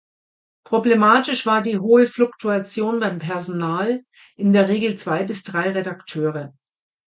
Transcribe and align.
Problematisch 0.65 1.45
war 1.45 1.61
die 1.61 1.77
hohe 1.77 2.07
Fluktuation 2.07 2.99
beim 2.99 3.19
Personal 3.19 4.03
(in 4.35 4.51
der 4.51 4.67
Regel 4.67 4.95
zwei 4.95 5.23
bis 5.25 5.43
drei 5.43 5.69
Redakteure). 5.73 6.55